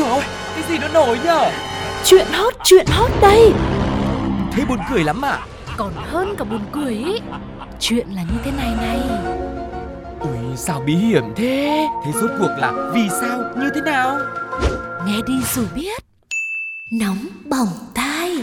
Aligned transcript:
rồi? 0.00 0.22
Cái 0.54 0.64
gì 0.68 0.78
nó 0.78 0.88
nổi 0.88 1.18
nhở? 1.24 1.50
Chuyện 2.04 2.26
hot, 2.32 2.54
chuyện 2.64 2.86
hot 2.86 3.10
đây. 3.22 3.52
Thế 4.52 4.64
buồn 4.68 4.78
cười 4.92 5.04
lắm 5.04 5.24
à? 5.24 5.38
Còn 5.76 5.92
hơn 5.96 6.34
cả 6.38 6.44
buồn 6.44 6.60
cười 6.72 6.94
ý. 6.94 7.20
Chuyện 7.80 8.06
là 8.14 8.22
như 8.22 8.38
thế 8.44 8.50
này 8.50 8.70
này. 8.80 9.00
Ui 10.20 10.56
sao 10.56 10.82
bí 10.86 10.94
hiểm 10.94 11.24
thế? 11.36 11.86
Thế 12.04 12.12
rốt 12.20 12.30
cuộc 12.38 12.50
là 12.58 12.72
vì 12.94 13.08
sao? 13.20 13.38
Như 13.56 13.70
thế 13.74 13.80
nào? 13.80 14.18
Nghe 15.06 15.16
đi 15.26 15.34
rồi 15.54 15.66
biết. 15.74 16.02
Nóng 16.92 17.26
bỏng 17.44 17.68
tai. 17.94 18.36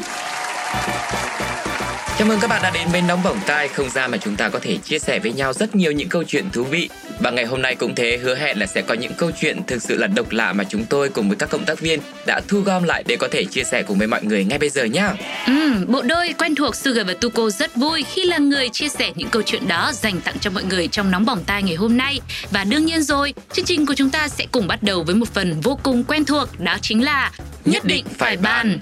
Chào 2.18 2.28
mừng 2.28 2.40
các 2.40 2.50
bạn 2.50 2.62
đã 2.64 2.70
đến 2.70 2.88
bên 2.94 3.08
nóng 3.08 3.24
bỏng 3.24 3.40
tai 3.46 3.68
không 3.68 3.90
gian 3.90 4.12
mà 4.12 4.18
chúng 4.18 4.36
ta 4.36 4.50
có 4.50 4.60
thể 4.62 4.78
chia 4.78 5.00
sẻ 5.00 5.20
với 5.20 5.34
nhau 5.34 5.54
rất 5.54 5.76
nhiều 5.76 5.92
những 5.92 6.10
câu 6.10 6.24
chuyện 6.24 6.50
thú 6.54 6.64
vị. 6.64 6.90
Và 7.20 7.32
ngày 7.32 7.46
hôm 7.46 7.62
nay 7.62 7.76
cũng 7.76 7.96
thế 7.96 8.18
hứa 8.18 8.36
hẹn 8.36 8.60
là 8.60 8.66
sẽ 8.66 8.82
có 8.82 8.94
những 8.94 9.14
câu 9.14 9.32
chuyện 9.42 9.58
thực 9.68 9.82
sự 9.82 9.98
là 9.98 10.08
độc 10.08 10.32
lạ 10.32 10.54
mà 10.54 10.64
chúng 10.64 10.86
tôi 10.86 11.10
cùng 11.10 11.28
với 11.28 11.38
các 11.38 11.50
cộng 11.50 11.66
tác 11.66 11.80
viên 11.80 12.00
đã 12.26 12.42
thu 12.48 12.60
gom 12.60 12.84
lại 12.84 13.04
để 13.08 13.16
có 13.16 13.28
thể 13.32 13.46
chia 13.46 13.64
sẻ 13.64 13.84
cùng 13.84 13.98
với 13.98 14.08
mọi 14.08 14.24
người 14.24 14.44
ngay 14.44 14.60
bây 14.60 14.70
giờ 14.70 14.84
nhé. 14.84 15.08
Ừ, 15.48 15.86
bộ 15.88 16.02
đôi 16.02 16.34
quen 16.38 16.56
thuộc 16.56 16.76
Sugar 16.76 17.08
và 17.08 17.14
Tuko 17.22 17.50
rất 17.50 17.76
vui 17.76 18.04
khi 18.04 18.24
là 18.26 18.38
người 18.38 18.70
chia 18.70 18.90
sẻ 18.90 19.12
những 19.16 19.30
câu 19.30 19.42
chuyện 19.42 19.68
đó 19.68 19.92
dành 19.94 20.22
tặng 20.22 20.40
cho 20.40 20.50
mọi 20.50 20.64
người 20.64 20.88
trong 20.88 21.12
nóng 21.12 21.26
bỏng 21.26 21.44
tai 21.46 21.64
ngày 21.64 21.76
hôm 21.76 21.98
nay. 21.98 22.20
Và 22.52 22.64
đương 22.64 22.86
nhiên 22.86 23.04
rồi, 23.04 23.34
chương 23.54 23.66
trình 23.66 23.86
của 23.86 23.94
chúng 23.94 24.10
ta 24.10 24.28
sẽ 24.28 24.46
cùng 24.52 24.68
bắt 24.68 24.84
đầu 24.84 25.04
với 25.04 25.16
một 25.16 25.34
phần 25.34 25.62
vô 25.62 25.80
cùng 25.84 26.04
quen 26.04 26.26
thuộc, 26.26 26.60
đó 26.60 26.78
chính 26.82 27.04
là 27.04 27.32
Nhất 27.68 27.86
định 27.86 28.06
phải 28.18 28.38
bàn. 28.38 28.80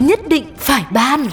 Nhất 0.00 0.20
định 0.28 0.44
phải 0.58 0.82
ban 0.90 1.26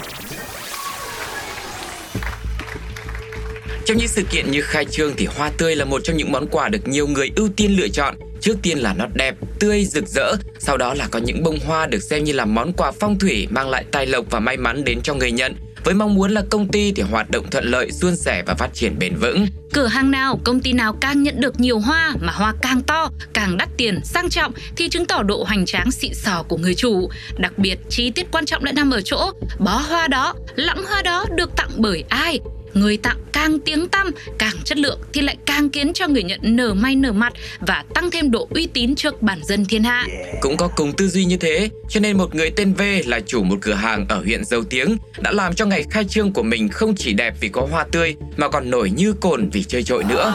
Trong 3.84 3.96
những 3.96 4.08
sự 4.08 4.22
kiện 4.30 4.50
như 4.50 4.60
khai 4.62 4.84
trương 4.84 5.16
thì 5.16 5.26
hoa 5.26 5.50
tươi 5.58 5.76
là 5.76 5.84
một 5.84 6.00
trong 6.04 6.16
những 6.16 6.32
món 6.32 6.46
quà 6.46 6.68
được 6.68 6.88
nhiều 6.88 7.06
người 7.06 7.30
ưu 7.36 7.48
tiên 7.56 7.76
lựa 7.76 7.88
chọn. 7.88 8.14
Trước 8.40 8.54
tiên 8.62 8.78
là 8.78 8.94
nó 8.94 9.06
đẹp, 9.14 9.34
tươi, 9.58 9.84
rực 9.84 10.08
rỡ, 10.08 10.32
sau 10.58 10.76
đó 10.76 10.94
là 10.94 11.08
có 11.10 11.18
những 11.18 11.42
bông 11.42 11.58
hoa 11.66 11.86
được 11.86 12.02
xem 12.02 12.24
như 12.24 12.32
là 12.32 12.44
món 12.44 12.72
quà 12.72 12.92
phong 12.92 13.18
thủy 13.18 13.46
mang 13.50 13.70
lại 13.70 13.84
tài 13.90 14.06
lộc 14.06 14.24
và 14.30 14.40
may 14.40 14.56
mắn 14.56 14.84
đến 14.84 15.00
cho 15.02 15.14
người 15.14 15.32
nhận. 15.32 15.54
Với 15.84 15.94
mong 15.94 16.14
muốn 16.14 16.30
là 16.30 16.42
công 16.50 16.68
ty 16.68 16.92
thì 16.92 17.02
hoạt 17.02 17.30
động 17.30 17.50
thuận 17.50 17.64
lợi, 17.64 17.92
suôn 17.92 18.16
sẻ 18.16 18.42
và 18.46 18.54
phát 18.54 18.74
triển 18.74 18.98
bền 18.98 19.14
vững. 19.16 19.46
Cửa 19.72 19.86
hàng 19.86 20.10
nào, 20.10 20.40
công 20.44 20.60
ty 20.60 20.72
nào 20.72 20.96
càng 21.00 21.22
nhận 21.22 21.40
được 21.40 21.60
nhiều 21.60 21.78
hoa 21.78 22.14
mà 22.20 22.32
hoa 22.32 22.54
càng 22.62 22.82
to, 22.82 23.10
càng 23.32 23.56
đắt 23.56 23.68
tiền, 23.76 24.00
sang 24.04 24.30
trọng 24.30 24.52
thì 24.76 24.88
chứng 24.88 25.06
tỏ 25.06 25.22
độ 25.22 25.44
hoành 25.44 25.66
tráng 25.66 25.90
xịn 25.90 26.14
sò 26.14 26.42
của 26.48 26.56
người 26.56 26.74
chủ. 26.74 27.08
Đặc 27.38 27.58
biệt, 27.58 27.78
chi 27.88 28.10
tiết 28.10 28.26
quan 28.30 28.46
trọng 28.46 28.64
lại 28.64 28.72
nằm 28.72 28.90
ở 28.90 29.00
chỗ 29.04 29.30
bó 29.58 29.76
hoa 29.88 30.08
đó, 30.08 30.34
lẵng 30.56 30.84
hoa 30.84 31.02
đó 31.02 31.26
được 31.36 31.50
tặng 31.56 31.70
bởi 31.76 32.04
ai, 32.08 32.40
người 32.74 32.96
tặng 32.96 33.16
càng 33.32 33.58
tiếng 33.60 33.88
tăm, 33.88 34.10
càng 34.38 34.54
chất 34.64 34.78
lượng 34.78 34.98
thì 35.12 35.20
lại 35.20 35.36
càng 35.46 35.70
khiến 35.70 35.92
cho 35.92 36.08
người 36.08 36.22
nhận 36.22 36.40
nở 36.42 36.74
may 36.74 36.96
nở 36.96 37.12
mặt 37.12 37.32
và 37.60 37.84
tăng 37.94 38.10
thêm 38.10 38.30
độ 38.30 38.48
uy 38.50 38.66
tín 38.66 38.94
trước 38.94 39.22
bản 39.22 39.40
dân 39.44 39.64
thiên 39.64 39.84
hạ. 39.84 40.06
Cũng 40.40 40.56
có 40.56 40.68
cùng 40.68 40.92
tư 40.92 41.08
duy 41.08 41.24
như 41.24 41.36
thế, 41.36 41.68
cho 41.88 42.00
nên 42.00 42.18
một 42.18 42.34
người 42.34 42.50
tên 42.50 42.74
V 42.74 42.82
là 43.06 43.20
chủ 43.20 43.42
một 43.42 43.58
cửa 43.60 43.74
hàng 43.74 44.06
ở 44.08 44.22
huyện 44.22 44.44
Dầu 44.44 44.64
Tiếng 44.64 44.96
đã 45.20 45.32
làm 45.32 45.54
cho 45.54 45.66
ngày 45.66 45.84
khai 45.90 46.04
trương 46.04 46.32
của 46.32 46.42
mình 46.42 46.68
không 46.68 46.94
chỉ 46.96 47.12
đẹp 47.12 47.34
vì 47.40 47.48
có 47.48 47.66
hoa 47.70 47.86
tươi 47.90 48.16
mà 48.36 48.48
còn 48.48 48.70
nổi 48.70 48.90
như 48.90 49.12
cồn 49.12 49.48
vì 49.52 49.62
chơi 49.62 49.82
trội 49.82 50.04
nữa. 50.04 50.34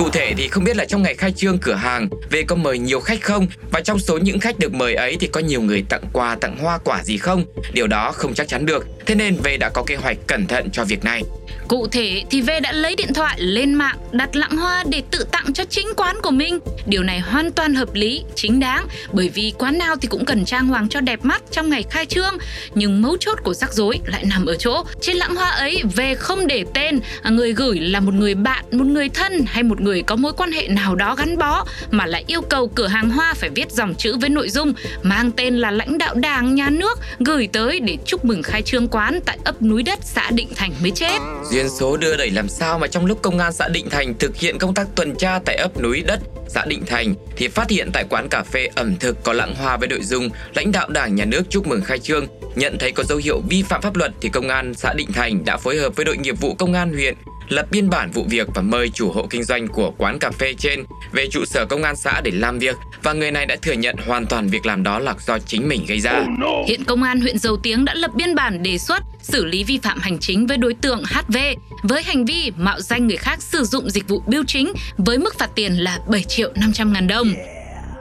Cụ 0.00 0.10
thể 0.10 0.34
thì 0.36 0.48
không 0.48 0.64
biết 0.64 0.76
là 0.76 0.84
trong 0.84 1.02
ngày 1.02 1.14
khai 1.14 1.32
trương 1.32 1.58
cửa 1.58 1.74
hàng 1.74 2.08
về 2.30 2.42
có 2.42 2.56
mời 2.56 2.78
nhiều 2.78 3.00
khách 3.00 3.22
không 3.22 3.46
và 3.72 3.80
trong 3.80 3.98
số 3.98 4.18
những 4.18 4.40
khách 4.40 4.58
được 4.58 4.74
mời 4.74 4.94
ấy 4.94 5.16
thì 5.20 5.26
có 5.26 5.40
nhiều 5.40 5.62
người 5.62 5.84
tặng 5.88 6.02
quà 6.12 6.36
tặng 6.40 6.56
hoa 6.56 6.78
quả 6.78 7.02
gì 7.04 7.18
không? 7.18 7.44
Điều 7.72 7.86
đó 7.86 8.12
không 8.12 8.34
chắc 8.34 8.48
chắn 8.48 8.66
được. 8.66 8.86
Thế 9.06 9.14
nên 9.14 9.36
về 9.44 9.56
đã 9.56 9.68
có 9.68 9.82
kế 9.86 9.96
hoạch 9.96 10.16
cẩn 10.26 10.46
thận 10.46 10.70
cho 10.72 10.84
việc 10.84 11.04
này. 11.04 11.22
Cụ 11.68 11.86
thể 11.86 12.22
thì 12.30 12.40
V 12.40 12.50
đã 12.62 12.72
lấy 12.72 12.96
điện 12.96 13.14
thoại 13.14 13.40
lên 13.40 13.74
mạng 13.74 13.98
đặt 14.12 14.36
lẵng 14.36 14.56
hoa 14.56 14.84
để 14.88 15.02
tự 15.10 15.24
tặng 15.32 15.52
cho 15.52 15.64
chính 15.64 15.88
quán 15.96 16.16
của 16.22 16.30
mình. 16.30 16.58
Điều 16.86 17.02
này 17.02 17.20
hoàn 17.20 17.52
toàn 17.52 17.74
hợp 17.74 17.94
lý, 17.94 18.22
chính 18.34 18.60
đáng 18.60 18.86
bởi 19.12 19.28
vì 19.28 19.52
quán 19.58 19.78
nào 19.78 19.96
thì 19.96 20.08
cũng 20.08 20.24
cần 20.24 20.44
trang 20.44 20.66
hoàng 20.66 20.88
cho 20.88 21.00
đẹp 21.00 21.24
mắt 21.24 21.42
trong 21.50 21.70
ngày 21.70 21.84
khai 21.90 22.06
trương. 22.06 22.38
Nhưng 22.74 23.02
mấu 23.02 23.16
chốt 23.20 23.38
của 23.42 23.54
rắc 23.54 23.72
rối 23.72 24.00
lại 24.06 24.24
nằm 24.24 24.46
ở 24.46 24.54
chỗ 24.54 24.84
trên 25.00 25.16
lẵng 25.16 25.36
hoa 25.36 25.50
ấy 25.50 25.82
V 25.96 26.00
không 26.18 26.46
để 26.46 26.64
tên 26.74 27.00
à, 27.22 27.30
người 27.30 27.52
gửi 27.52 27.80
là 27.80 28.00
một 28.00 28.14
người 28.14 28.34
bạn, 28.34 28.64
một 28.70 28.86
người 28.86 29.08
thân 29.08 29.44
hay 29.46 29.62
một 29.62 29.80
người 29.80 29.89
người 29.90 30.02
có 30.02 30.16
mối 30.16 30.32
quan 30.32 30.52
hệ 30.52 30.68
nào 30.68 30.94
đó 30.94 31.14
gắn 31.14 31.38
bó 31.38 31.64
mà 31.90 32.06
lại 32.06 32.24
yêu 32.26 32.40
cầu 32.40 32.68
cửa 32.68 32.86
hàng 32.86 33.10
hoa 33.10 33.34
phải 33.34 33.50
viết 33.50 33.72
dòng 33.72 33.94
chữ 33.94 34.16
với 34.20 34.30
nội 34.30 34.48
dung 34.48 34.72
mang 35.02 35.30
tên 35.30 35.56
là 35.56 35.70
lãnh 35.70 35.98
đạo 35.98 36.14
đảng, 36.14 36.54
nhà 36.54 36.70
nước 36.70 36.98
gửi 37.18 37.48
tới 37.52 37.80
để 37.80 37.98
chúc 38.04 38.24
mừng 38.24 38.42
khai 38.42 38.62
trương 38.62 38.88
quán 38.88 39.20
tại 39.24 39.38
ấp 39.44 39.62
núi 39.62 39.82
đất 39.82 39.98
xã 40.02 40.30
Định 40.30 40.48
Thành 40.56 40.72
mới 40.82 40.90
chết. 40.90 41.18
Duyên 41.50 41.68
số 41.68 41.96
đưa 41.96 42.16
đẩy 42.16 42.30
làm 42.30 42.48
sao 42.48 42.78
mà 42.78 42.86
trong 42.86 43.06
lúc 43.06 43.22
công 43.22 43.38
an 43.38 43.52
xã 43.52 43.68
Định 43.68 43.90
Thành 43.90 44.14
thực 44.18 44.36
hiện 44.36 44.58
công 44.58 44.74
tác 44.74 44.86
tuần 44.94 45.16
tra 45.16 45.38
tại 45.44 45.56
ấp 45.56 45.82
núi 45.82 46.02
đất 46.06 46.20
xã 46.48 46.64
Định 46.64 46.82
Thành 46.86 47.14
thì 47.36 47.48
phát 47.48 47.70
hiện 47.70 47.90
tại 47.92 48.04
quán 48.10 48.28
cà 48.28 48.42
phê 48.42 48.68
ẩm 48.74 48.96
thực 48.96 49.24
có 49.24 49.32
lặng 49.32 49.54
hoa 49.54 49.76
với 49.76 49.88
nội 49.88 50.02
dung 50.02 50.28
lãnh 50.54 50.72
đạo 50.72 50.88
đảng 50.88 51.14
nhà 51.14 51.24
nước 51.24 51.42
chúc 51.50 51.66
mừng 51.66 51.82
khai 51.82 51.98
trương. 51.98 52.26
Nhận 52.54 52.78
thấy 52.78 52.92
có 52.92 53.02
dấu 53.04 53.18
hiệu 53.18 53.42
vi 53.48 53.62
phạm 53.62 53.82
pháp 53.82 53.96
luật 53.96 54.12
thì 54.20 54.28
công 54.28 54.48
an 54.48 54.74
xã 54.74 54.92
Định 54.92 55.12
Thành 55.12 55.44
đã 55.44 55.56
phối 55.56 55.76
hợp 55.76 55.96
với 55.96 56.04
đội 56.04 56.16
nghiệp 56.16 56.40
vụ 56.40 56.54
công 56.54 56.72
an 56.72 56.92
huyện 56.92 57.14
lập 57.50 57.66
biên 57.70 57.90
bản 57.90 58.10
vụ 58.10 58.24
việc 58.28 58.48
và 58.54 58.62
mời 58.62 58.88
chủ 58.88 59.12
hộ 59.12 59.26
kinh 59.30 59.44
doanh 59.44 59.68
của 59.68 59.92
quán 59.98 60.18
cà 60.18 60.30
phê 60.30 60.54
trên 60.58 60.84
về 61.12 61.26
trụ 61.30 61.44
sở 61.44 61.66
công 61.66 61.82
an 61.82 61.96
xã 61.96 62.20
để 62.20 62.30
làm 62.30 62.58
việc 62.58 62.76
và 63.02 63.12
người 63.12 63.30
này 63.30 63.46
đã 63.46 63.56
thừa 63.62 63.72
nhận 63.72 63.96
hoàn 64.06 64.26
toàn 64.26 64.48
việc 64.48 64.66
làm 64.66 64.82
đó 64.82 64.98
là 64.98 65.14
do 65.26 65.38
chính 65.38 65.68
mình 65.68 65.84
gây 65.88 66.00
ra. 66.00 66.24
Hiện 66.68 66.84
công 66.84 67.02
an 67.02 67.20
huyện 67.20 67.38
Dầu 67.38 67.56
Tiếng 67.56 67.84
đã 67.84 67.94
lập 67.94 68.10
biên 68.14 68.34
bản 68.34 68.62
đề 68.62 68.78
xuất 68.78 69.02
xử 69.22 69.44
lý 69.44 69.64
vi 69.64 69.78
phạm 69.82 69.98
hành 69.98 70.18
chính 70.18 70.46
với 70.46 70.56
đối 70.56 70.74
tượng 70.74 71.02
HV 71.04 71.36
với 71.82 72.02
hành 72.02 72.24
vi 72.24 72.52
mạo 72.56 72.80
danh 72.80 73.06
người 73.06 73.16
khác 73.16 73.42
sử 73.42 73.64
dụng 73.64 73.90
dịch 73.90 74.08
vụ 74.08 74.22
bưu 74.26 74.44
chính 74.46 74.72
với 74.96 75.18
mức 75.18 75.38
phạt 75.38 75.50
tiền 75.54 75.72
là 75.72 75.98
7 76.08 76.22
triệu 76.22 76.52
500 76.54 76.92
ngàn 76.92 77.06
đồng. 77.06 77.34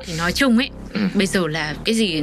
Thì 0.05 0.13
nói 0.17 0.31
chung 0.31 0.57
ấy, 0.57 0.69
Ừ. 0.93 0.99
bây 1.13 1.27
giờ 1.27 1.47
là 1.47 1.73
cái 1.85 1.95
gì 1.95 2.21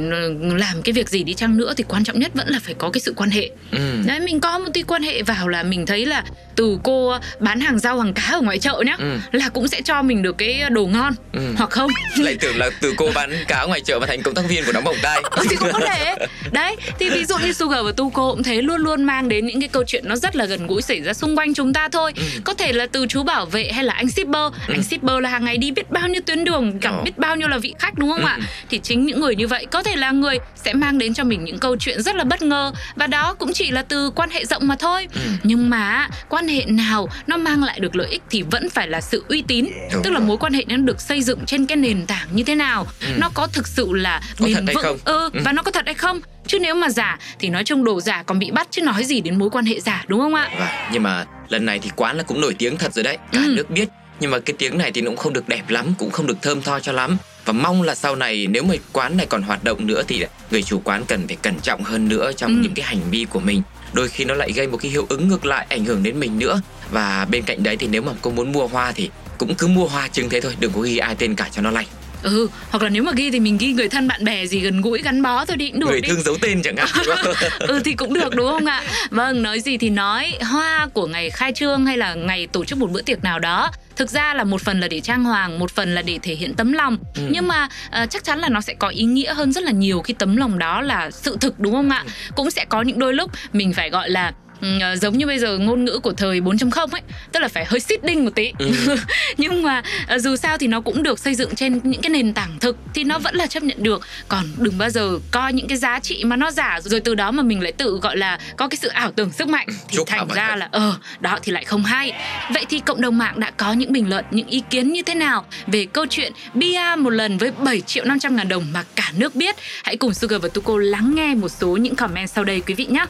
làm 0.57 0.81
cái 0.83 0.93
việc 0.93 1.09
gì 1.09 1.23
đi 1.23 1.33
chăng 1.33 1.57
nữa 1.57 1.73
thì 1.77 1.83
quan 1.87 2.03
trọng 2.03 2.19
nhất 2.19 2.31
vẫn 2.33 2.47
là 2.49 2.59
phải 2.63 2.73
có 2.77 2.89
cái 2.89 3.01
sự 3.01 3.13
quan 3.17 3.29
hệ. 3.29 3.49
Ừ. 3.71 3.79
Đấy 4.05 4.19
mình 4.19 4.39
có 4.39 4.59
một 4.59 4.69
tí 4.73 4.81
quan 4.83 5.03
hệ 5.03 5.23
vào 5.23 5.47
là 5.47 5.63
mình 5.63 5.85
thấy 5.85 6.05
là 6.05 6.23
từ 6.55 6.77
cô 6.83 7.17
bán 7.39 7.59
hàng 7.59 7.79
rau 7.79 7.99
hàng 7.99 8.13
cá 8.13 8.21
ở 8.31 8.41
ngoài 8.41 8.59
chợ 8.59 8.81
nhá 8.85 8.95
Ừ. 8.99 9.17
là 9.31 9.49
cũng 9.49 9.67
sẽ 9.67 9.81
cho 9.81 10.01
mình 10.01 10.21
được 10.21 10.37
cái 10.37 10.63
đồ 10.69 10.85
ngon 10.87 11.13
Ừ. 11.33 11.39
hoặc 11.57 11.69
không 11.69 11.91
Lại 12.17 12.35
tưởng 12.39 12.57
là 12.57 12.69
từ 12.81 12.93
cô 12.97 13.09
bán 13.15 13.31
cá 13.47 13.63
ngoài 13.65 13.81
chợ 13.81 13.99
mà 13.99 14.07
thành 14.07 14.21
công 14.21 14.33
tác 14.35 14.41
viên 14.49 14.65
của 14.65 14.71
nóng 14.71 14.83
bỏng 14.83 14.95
tai. 15.03 15.21
Ừ, 15.31 15.43
thì 15.49 15.55
cũng 15.55 15.69
có 15.73 15.79
thể 15.79 16.15
đấy 16.51 16.75
thì 16.99 17.09
ví 17.09 17.25
dụ 17.25 17.37
như 17.37 17.53
Sugar 17.53 17.85
và 17.85 17.91
Tuko 17.91 18.31
cũng 18.31 18.43
thế 18.43 18.61
luôn 18.61 18.81
luôn 18.81 19.03
mang 19.03 19.29
đến 19.29 19.45
những 19.45 19.59
cái 19.59 19.69
câu 19.69 19.83
chuyện 19.87 20.03
nó 20.07 20.15
rất 20.15 20.35
là 20.35 20.45
gần 20.45 20.67
gũi 20.67 20.81
xảy 20.81 21.01
ra 21.01 21.13
xung 21.13 21.37
quanh 21.37 21.53
chúng 21.53 21.73
ta 21.73 21.89
thôi 21.91 22.11
Ừ. 22.15 22.23
có 22.43 22.53
thể 22.53 22.73
là 22.73 22.87
từ 22.91 23.05
chú 23.09 23.23
bảo 23.23 23.45
vệ 23.45 23.71
hay 23.71 23.83
là 23.83 23.93
anh 23.93 24.09
shipper 24.09 24.53
anh 24.67 24.83
shipper 24.83 25.19
là 25.21 25.29
hàng 25.29 25.45
ngày 25.45 25.57
đi 25.57 25.71
biết 25.71 25.91
bao 25.91 26.07
nhiêu 26.07 26.21
tuyến 26.25 26.43
đường 26.43 26.79
gặp 26.79 26.91
Ồ. 26.97 27.03
biết 27.03 27.17
bao 27.17 27.35
nhiêu 27.35 27.47
là 27.47 27.57
vị 27.57 27.73
khách 27.79 27.93
đúng 27.97 28.09
không 28.11 28.21
Ừ. 28.21 28.25
ạ 28.27 28.37
thì 28.69 28.79
chính 28.83 29.05
những 29.05 29.19
người 29.19 29.35
như 29.35 29.47
vậy 29.47 29.65
có 29.71 29.83
thể 29.83 29.95
là 29.95 30.11
người 30.11 30.37
sẽ 30.55 30.73
mang 30.73 30.97
đến 30.97 31.13
cho 31.13 31.23
mình 31.23 31.43
những 31.43 31.59
câu 31.59 31.75
chuyện 31.79 32.01
rất 32.01 32.15
là 32.15 32.23
bất 32.23 32.41
ngờ 32.41 32.71
và 32.95 33.07
đó 33.07 33.33
cũng 33.33 33.53
chỉ 33.53 33.71
là 33.71 33.81
từ 33.81 34.09
quan 34.09 34.29
hệ 34.29 34.45
rộng 34.45 34.67
mà 34.67 34.75
thôi 34.79 35.07
Ừ. 35.13 35.21
nhưng 35.43 35.69
mà 35.69 36.07
quan 36.29 36.47
hệ 36.47 36.65
nào 36.67 37.09
nó 37.27 37.37
mang 37.37 37.63
lại 37.63 37.79
được 37.79 37.95
lợi 37.95 38.07
ích 38.09 38.21
thì 38.29 38.41
vẫn 38.41 38.69
phải 38.69 38.87
là 38.87 39.01
sự 39.01 39.23
uy 39.29 39.41
tín 39.47 39.65
Đúng 39.93 40.03
tức 40.03 40.09
là 40.09 40.19
mối 40.19 40.37
quan 40.37 40.53
hệ 40.53 40.63
nó 40.67 40.77
được 40.77 41.01
xây 41.01 41.21
dựng 41.21 41.39
trên 41.45 41.65
cái 41.65 41.75
nền 41.77 42.05
tảng 42.05 42.27
như 42.31 42.43
thế 42.43 42.55
nào 42.55 42.87
nó 43.17 43.29
có 43.33 43.47
thực 43.47 43.67
sự 43.67 43.87
là 43.93 44.21
bền 44.39 44.65
vững 44.65 44.75
không? 44.83 44.97
ừ, 45.05 45.29
Ừ. 45.33 45.39
và 45.45 45.51
nó 45.51 45.61
có 45.61 45.71
thật 45.71 45.83
hay 45.85 45.93
không 45.95 46.21
chứ 46.47 46.59
nếu 46.59 46.75
mà 46.75 46.89
giả 46.89 47.17
thì 47.39 47.49
nói 47.49 47.63
chung 47.63 47.83
đồ 47.83 48.01
giả 48.01 48.23
còn 48.23 48.39
bị 48.39 48.51
bắt 48.51 48.67
chứ 48.71 48.81
nói 48.81 49.03
gì 49.03 49.21
đến 49.21 49.39
mối 49.39 49.49
quan 49.49 49.65
hệ 49.65 49.79
giả 49.79 50.03
đúng 50.07 50.19
không 50.19 50.33
ạ 50.35 50.49
Vâng, 50.59 50.67
nhưng 50.91 51.03
mà 51.03 51.25
lần 51.49 51.65
này 51.65 51.79
thì 51.79 51.89
quán 51.95 52.17
là 52.17 52.23
cũng 52.23 52.41
nổi 52.41 52.55
tiếng 52.59 52.77
thật 52.77 52.93
rồi 52.93 53.03
đấy, 53.03 53.17
cả 53.31 53.39
Ừ. 53.45 53.53
nước 53.55 53.69
biết. 53.69 53.87
Nhưng 54.19 54.31
mà 54.31 54.39
cái 54.39 54.55
tiếng 54.59 54.77
này 54.77 54.91
thì 54.91 55.01
nó 55.01 55.09
cũng 55.09 55.17
không 55.17 55.33
được 55.33 55.47
đẹp 55.49 55.69
lắm, 55.69 55.93
cũng 55.97 56.11
không 56.11 56.27
được 56.27 56.37
thơm 56.41 56.61
tho 56.61 56.79
cho 56.79 56.91
lắm. 56.91 57.17
Và 57.45 57.53
mong 57.53 57.81
là 57.81 57.95
sau 57.95 58.15
này 58.15 58.47
nếu 58.47 58.63
mà 58.63 58.73
quán 58.93 59.17
này 59.17 59.25
còn 59.25 59.41
hoạt 59.41 59.63
động 59.63 59.87
nữa 59.87 60.01
thì 60.07 60.25
người 60.51 60.63
chủ 60.63 60.81
quán 60.83 61.03
cần 61.07 61.27
phải 61.27 61.35
cẩn 61.41 61.59
trọng 61.59 61.83
hơn 61.83 62.07
nữa 62.09 62.31
trong 62.37 62.51
Ừ. 62.55 62.59
những 62.63 62.73
cái 62.73 62.85
hành 62.85 63.01
vi 63.11 63.25
của 63.29 63.39
mình. 63.39 63.61
Đôi 63.93 64.09
khi 64.09 64.25
nó 64.25 64.33
lại 64.33 64.51
gây 64.51 64.67
một 64.67 64.77
cái 64.77 64.91
hiệu 64.91 65.05
ứng 65.09 65.27
ngược 65.27 65.45
lại 65.45 65.65
ảnh 65.69 65.85
hưởng 65.85 66.03
đến 66.03 66.19
mình 66.19 66.39
nữa. 66.39 66.61
Và 66.91 67.25
bên 67.31 67.43
cạnh 67.43 67.63
đấy 67.63 67.77
thì 67.77 67.87
nếu 67.87 68.01
mà 68.01 68.11
cô 68.21 68.31
muốn 68.31 68.51
mua 68.51 68.67
hoa 68.67 68.91
thì 68.91 69.09
cũng 69.37 69.55
cứ 69.55 69.67
mua 69.67 69.87
hoa 69.87 70.07
trưng 70.07 70.29
thế 70.29 70.41
thôi, 70.41 70.55
đừng 70.59 70.71
có 70.71 70.81
ghi 70.81 70.97
ai 70.97 71.15
tên 71.15 71.35
cả 71.35 71.49
cho 71.51 71.61
nó 71.61 71.71
lành. 71.71 71.85
ừ 72.23 72.47
hoặc 72.69 72.83
là 72.83 72.89
nếu 72.89 73.03
mà 73.03 73.11
ghi 73.15 73.31
thì 73.31 73.39
mình 73.39 73.57
ghi 73.57 73.73
người 73.73 73.89
thân 73.89 74.07
bạn 74.07 74.23
bè 74.25 74.45
gì 74.45 74.59
gần 74.59 74.81
gũi 74.81 75.01
gắn 75.01 75.21
bó 75.23 75.45
thôi 75.45 75.57
đi 75.57 75.69
cũng 75.71 75.79
được 75.79 75.87
Người 75.89 76.01
đi 76.01 76.09
thương 76.09 76.21
giấu 76.21 76.37
tên 76.41 76.61
chẳng 76.63 76.75
hạn. 76.77 77.05
ừ 77.59 77.81
thì 77.85 77.93
cũng 77.93 78.13
được 78.13 78.35
đúng 78.35 78.49
không 78.49 78.65
ạ 78.65 78.83
vâng 79.09 79.41
nói 79.43 79.59
gì 79.59 79.77
thì 79.77 79.89
nói 79.89 80.33
hoa 80.41 80.87
của 80.93 81.07
ngày 81.07 81.29
khai 81.29 81.51
trương 81.55 81.85
hay 81.85 81.97
là 81.97 82.13
ngày 82.13 82.47
tổ 82.47 82.65
chức 82.65 82.77
một 82.77 82.91
bữa 82.91 83.01
tiệc 83.01 83.23
nào 83.23 83.39
đó 83.39 83.71
thực 83.97 84.09
ra 84.09 84.33
là 84.33 84.43
một 84.43 84.61
phần 84.61 84.79
là 84.79 84.87
để 84.87 84.99
trang 84.99 85.23
hoàng 85.23 85.59
một 85.59 85.71
phần 85.71 85.95
là 85.95 86.01
để 86.01 86.19
thể 86.23 86.35
hiện 86.35 86.53
tấm 86.53 86.71
lòng. 86.71 86.97
Ừ. 87.15 87.21
nhưng 87.29 87.47
mà 87.47 87.67
ờ, 87.91 88.05
chắc 88.05 88.23
chắn 88.23 88.39
là 88.39 88.49
nó 88.49 88.61
sẽ 88.61 88.73
có 88.73 88.87
ý 88.87 89.03
nghĩa 89.03 89.33
hơn 89.33 89.51
rất 89.51 89.63
là 89.63 89.71
nhiều 89.71 90.01
khi 90.01 90.13
tấm 90.13 90.37
lòng 90.37 90.59
đó 90.59 90.81
là 90.81 91.11
sự 91.11 91.37
thực 91.41 91.59
đúng 91.59 91.73
không 91.73 91.89
ạ? 91.89 92.03
Cũng 92.35 92.51
sẽ 92.51 92.65
có 92.69 92.81
những 92.81 92.99
đôi 92.99 93.13
lúc 93.13 93.31
mình 93.53 93.73
phải 93.73 93.89
gọi 93.89 94.09
là 94.09 94.33
ừ, 94.61 94.67
ờ, 94.81 94.95
giống 94.95 95.17
như 95.17 95.27
bây 95.27 95.39
giờ 95.39 95.57
ngôn 95.57 95.85
ngữ 95.85 95.99
của 95.99 96.13
thời 96.13 96.41
4.0 96.41 96.87
ấy 96.91 97.01
tức 97.31 97.39
là 97.39 97.47
phải 97.47 97.65
hơi 97.65 97.79
xít 97.79 98.03
đinh 98.03 98.25
một 98.25 98.31
tí. 98.35 98.51
Ừ. 98.59 98.71
nhưng 99.37 99.63
mà 99.63 99.81
ờ, 100.07 100.19
dù 100.19 100.35
sao 100.35 100.57
thì 100.57 100.67
nó 100.67 100.81
cũng 100.81 101.03
được 101.03 101.19
xây 101.19 101.35
dựng 101.35 101.55
trên 101.55 101.79
những 101.83 102.01
cái 102.01 102.09
nền 102.09 102.33
tảng 102.33 102.59
thực 102.59 102.77
thì 102.93 103.03
nó 103.03 103.19
vẫn 103.19 103.35
là 103.35 103.47
chấp 103.47 103.63
nhận 103.63 103.83
được. 103.83 104.01
Còn 104.27 104.45
đừng 104.57 104.77
bao 104.77 104.89
giờ 104.89 105.19
coi 105.31 105.53
những 105.53 105.67
cái 105.67 105.77
giá 105.77 105.99
trị 105.99 106.23
mà 106.23 106.35
nó 106.35 106.51
giả 106.51 106.79
rồi 106.83 106.99
từ 106.99 107.15
đó 107.15 107.31
mà 107.31 107.43
mình 107.43 107.61
lại 107.61 107.71
tự 107.71 107.99
gọi 108.01 108.17
là 108.17 108.39
có 108.57 108.67
cái 108.67 108.77
sự 108.77 108.87
ảo 108.87 109.11
tưởng 109.11 109.31
sức 109.31 109.47
mạnh 109.47 109.67
thì 109.69 109.97
Chúc 109.97 110.07
thành 110.07 110.27
ra 110.35 110.55
là 110.55 110.69
ờ 110.71 110.97
đó 111.19 111.39
thì 111.43 111.51
lại 111.51 111.65
không 111.65 111.83
hay. 111.83 112.13
Vậy 112.53 112.65
thì 112.69 112.79
cộng 112.79 113.01
đồng 113.01 113.17
mạng 113.17 113.39
đã 113.39 113.51
có 113.57 113.73
những 113.73 113.91
bình 113.91 114.09
luận 114.09 114.25
những 114.31 114.47
ý 114.47 114.63
kiến 114.69 114.91
như 114.91 115.01
thế 115.01 115.15
nào 115.15 115.45
về 115.67 115.85
câu 115.85 116.05
chuyện 116.09 116.33
bia 116.53 116.95
một 116.97 117.09
lần 117.09 117.37
với 117.37 117.51
7 117.51 117.81
triệu 117.81 118.05
500 118.05 118.35
ngàn 118.35 118.47
đồng 118.47 118.65
mà 118.73 118.83
cả 118.95 119.11
nước 119.17 119.35
biết? 119.35 119.55
Hãy 119.83 119.97
cùng 119.97 120.13
Sugar 120.13 120.41
và 120.41 120.49
Tuko 120.49 120.73
lắng 120.77 121.15
nghe 121.15 121.35
một 121.35 121.49
số 121.49 121.77
những 121.77 121.95
comment 121.95 122.29
sau 122.29 122.43
đây 122.43 122.61
quý 122.67 122.73
vị 122.73 122.85
nhé 122.85 123.05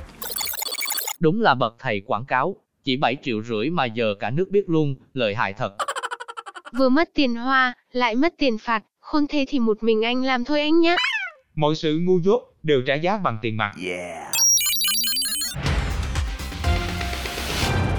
Đúng 1.19 1.41
là 1.41 1.55
bậc 1.55 1.75
thầy 1.79 2.01
quảng 2.05 2.25
cáo, 2.25 2.55
chỉ 2.83 2.97
7 2.97 3.17
triệu 3.23 3.43
rưỡi 3.43 3.69
mà 3.69 3.85
giờ 3.85 4.13
cả 4.19 4.29
nước 4.29 4.49
biết 4.49 4.69
luôn, 4.69 4.95
lợi 5.13 5.35
hại 5.35 5.53
thật. 5.53 5.75
Vừa 6.77 6.89
mất 6.89 7.09
tiền 7.13 7.35
hoa, 7.35 7.73
lại 7.91 8.15
mất 8.15 8.33
tiền 8.37 8.57
phạt, 8.57 8.83
khôn 8.99 9.27
thế 9.29 9.45
thì 9.47 9.59
một 9.59 9.83
mình 9.83 10.05
anh 10.05 10.23
làm 10.23 10.45
thôi 10.45 10.61
anh 10.61 10.79
nhé. 10.79 10.95
Mọi 11.55 11.75
sự 11.75 11.99
ngu 12.01 12.19
dốt 12.19 12.41
đều 12.63 12.81
trả 12.87 12.93
giá 12.93 13.17
bằng 13.17 13.37
tiền 13.41 13.57
mặt. 13.57 13.71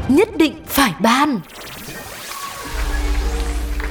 Nhất 0.09 0.29
định 0.37 0.55
phải 0.67 0.93
ban 1.03 1.41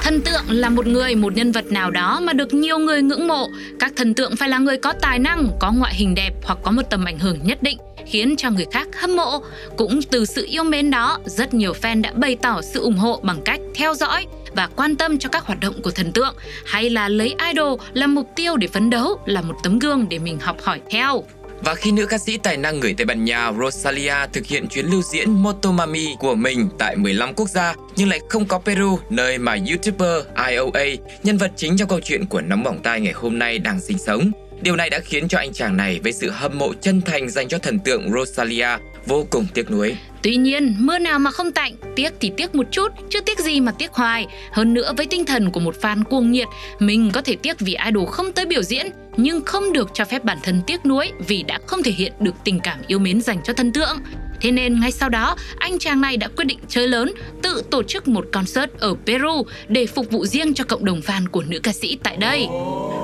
Thần 0.02 0.20
tượng 0.20 0.42
là 0.48 0.68
một 0.68 0.86
người, 0.86 1.14
một 1.14 1.36
nhân 1.36 1.52
vật 1.52 1.72
nào 1.72 1.90
đó 1.90 2.20
mà 2.22 2.32
được 2.32 2.54
nhiều 2.54 2.78
người 2.78 3.02
ngưỡng 3.02 3.28
mộ. 3.28 3.48
Các 3.78 3.92
thần 3.96 4.14
tượng 4.14 4.36
phải 4.36 4.48
là 4.48 4.58
người 4.58 4.76
có 4.76 4.92
tài 4.92 5.18
năng, 5.18 5.48
có 5.60 5.72
ngoại 5.72 5.94
hình 5.94 6.14
đẹp 6.14 6.32
hoặc 6.42 6.58
có 6.62 6.70
một 6.70 6.82
tầm 6.90 7.04
ảnh 7.04 7.18
hưởng 7.18 7.38
nhất 7.44 7.62
định 7.62 7.78
khiến 8.06 8.34
cho 8.36 8.50
người 8.50 8.66
khác 8.72 8.88
hâm 9.00 9.16
mộ. 9.16 9.42
Cũng 9.76 10.00
từ 10.02 10.24
sự 10.24 10.46
yêu 10.48 10.64
mến 10.64 10.90
đó, 10.90 11.18
rất 11.24 11.54
nhiều 11.54 11.72
fan 11.82 12.02
đã 12.02 12.12
bày 12.12 12.36
tỏ 12.36 12.60
sự 12.62 12.80
ủng 12.80 12.96
hộ 12.96 13.20
bằng 13.22 13.40
cách 13.44 13.60
theo 13.74 13.94
dõi 13.94 14.26
và 14.56 14.68
quan 14.76 14.96
tâm 14.96 15.18
cho 15.18 15.28
các 15.28 15.44
hoạt 15.44 15.60
động 15.60 15.82
của 15.82 15.90
thần 15.90 16.12
tượng 16.12 16.34
hay 16.64 16.90
là 16.90 17.08
lấy 17.08 17.34
idol 17.48 17.80
làm 17.92 18.14
mục 18.14 18.30
tiêu 18.36 18.56
để 18.56 18.68
phấn 18.68 18.90
đấu, 18.90 19.18
là 19.26 19.40
một 19.40 19.54
tấm 19.62 19.78
gương 19.78 20.06
để 20.08 20.18
mình 20.18 20.38
học 20.40 20.56
hỏi 20.62 20.80
theo. 20.90 21.24
Và 21.64 21.74
khi 21.74 21.92
nữ 21.92 22.06
ca 22.06 22.18
sĩ 22.18 22.36
tài 22.36 22.56
năng 22.56 22.80
người 22.80 22.94
Tây 22.94 23.04
Ban 23.04 23.24
Nha 23.24 23.52
Rosalia 23.52 24.14
thực 24.32 24.46
hiện 24.46 24.68
chuyến 24.68 24.86
lưu 24.86 25.02
diễn 25.02 25.30
Motomami 25.30 26.16
của 26.18 26.34
mình 26.34 26.68
tại 26.78 26.96
15 26.96 27.34
quốc 27.34 27.48
gia 27.48 27.74
nhưng 27.96 28.08
lại 28.08 28.20
không 28.28 28.46
có 28.46 28.58
Peru, 28.58 28.98
nơi 29.10 29.38
mà 29.38 29.56
YouTuber 29.68 30.26
IOA, 30.50 30.84
nhân 31.22 31.38
vật 31.38 31.52
chính 31.56 31.76
trong 31.76 31.88
câu 31.88 32.00
chuyện 32.00 32.26
của 32.26 32.40
Nóng 32.40 32.62
Bỏng 32.62 32.82
Tai 32.82 33.00
ngày 33.00 33.12
hôm 33.12 33.38
nay 33.38 33.58
đang 33.58 33.80
sinh 33.80 33.98
sống. 33.98 34.30
Điều 34.60 34.76
này 34.76 34.90
đã 34.90 35.00
khiến 35.00 35.28
cho 35.28 35.38
anh 35.38 35.52
chàng 35.52 35.76
này 35.76 36.00
với 36.02 36.12
sự 36.12 36.30
hâm 36.30 36.58
mộ 36.58 36.72
chân 36.80 37.00
thành 37.00 37.30
dành 37.30 37.48
cho 37.48 37.58
thần 37.58 37.78
tượng 37.78 38.12
Rosalia 38.12 38.68
vô 39.06 39.26
cùng 39.30 39.46
tiếc 39.54 39.70
nuối. 39.70 39.96
Tuy 40.22 40.36
nhiên, 40.36 40.76
mưa 40.78 40.98
nào 40.98 41.18
mà 41.18 41.30
không 41.30 41.52
tạnh, 41.52 41.74
tiếc 41.96 42.12
thì 42.20 42.32
tiếc 42.36 42.54
một 42.54 42.66
chút, 42.70 42.92
chứ 43.10 43.20
tiếc 43.20 43.38
gì 43.38 43.60
mà 43.60 43.72
tiếc 43.72 43.92
hoài. 43.92 44.26
Hơn 44.52 44.74
nữa 44.74 44.92
với 44.96 45.06
tinh 45.06 45.24
thần 45.24 45.50
của 45.50 45.60
một 45.60 45.76
fan 45.80 46.04
cuồng 46.04 46.30
nhiệt, 46.30 46.48
mình 46.78 47.10
có 47.14 47.22
thể 47.22 47.36
tiếc 47.36 47.60
vì 47.60 47.76
idol 47.84 48.08
không 48.08 48.32
tới 48.32 48.46
biểu 48.46 48.62
diễn, 48.62 48.86
nhưng 49.16 49.44
không 49.44 49.72
được 49.72 49.90
cho 49.94 50.04
phép 50.04 50.24
bản 50.24 50.38
thân 50.42 50.62
tiếc 50.66 50.86
nuối 50.86 51.12
vì 51.26 51.42
đã 51.42 51.58
không 51.66 51.82
thể 51.82 51.90
hiện 51.90 52.12
được 52.20 52.34
tình 52.44 52.60
cảm 52.60 52.78
yêu 52.86 52.98
mến 52.98 53.20
dành 53.20 53.38
cho 53.44 53.52
thần 53.52 53.72
tượng. 53.72 53.98
Thế 54.40 54.50
nên 54.50 54.80
ngay 54.80 54.92
sau 54.92 55.08
đó, 55.08 55.36
anh 55.58 55.78
chàng 55.78 56.00
này 56.00 56.16
đã 56.16 56.28
quyết 56.36 56.44
định 56.44 56.58
chơi 56.68 56.88
lớn, 56.88 57.12
tự 57.42 57.62
tổ 57.70 57.82
chức 57.82 58.08
một 58.08 58.26
concert 58.32 58.70
ở 58.78 58.94
Peru 59.06 59.46
để 59.68 59.86
phục 59.86 60.10
vụ 60.10 60.26
riêng 60.26 60.54
cho 60.54 60.64
cộng 60.64 60.84
đồng 60.84 61.00
fan 61.00 61.26
của 61.30 61.42
nữ 61.42 61.60
ca 61.60 61.72
sĩ 61.72 61.98
tại 62.02 62.16
đây. 62.16 62.46